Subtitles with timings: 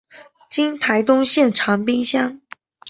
[0.49, 2.41] 今台东县长滨乡。